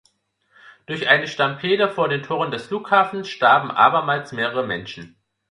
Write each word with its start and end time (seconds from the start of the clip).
Durch 0.87 1.09
eine 1.09 1.27
Stampede 1.27 1.87
vor 1.87 2.09
den 2.09 2.23
Toren 2.23 2.49
des 2.49 2.65
Flughafens 2.65 3.29
starben 3.29 3.69
abermals 3.69 4.31
mehrere 4.31 4.65
Menschen. 4.65 5.15